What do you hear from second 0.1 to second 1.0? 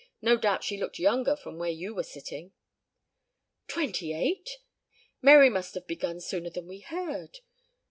No doubt she looked